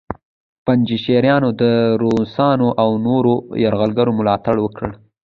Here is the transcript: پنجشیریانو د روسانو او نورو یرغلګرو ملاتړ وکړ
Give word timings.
پنجشیریانو 0.65 1.49
د 1.61 1.63
روسانو 2.01 2.67
او 2.83 2.89
نورو 3.05 3.33
یرغلګرو 3.63 4.11
ملاتړ 4.19 4.55
وکړ 4.61 4.89